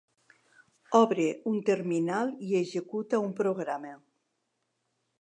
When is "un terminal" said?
1.51-2.33